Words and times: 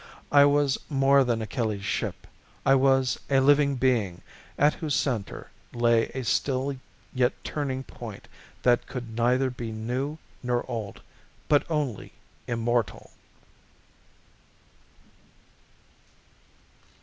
I 0.31 0.45
was 0.45 0.79
more 0.89 1.23
than 1.23 1.43
Achilles' 1.43 1.85
Ship. 1.85 2.25
I 2.65 2.73
was 2.73 3.19
a 3.29 3.39
living 3.39 3.75
being 3.75 4.23
at 4.57 4.73
whose 4.73 4.95
center 4.95 5.51
lay 5.73 6.07
a 6.15 6.23
still 6.23 6.75
yet 7.13 7.33
turning 7.43 7.83
point 7.83 8.27
that 8.63 8.87
could 8.87 9.15
neither 9.15 9.51
be 9.51 9.71
new 9.71 10.17
nor 10.41 10.65
old 10.67 11.01
but 11.47 11.69
only 11.69 12.13
immortal. 12.47 13.11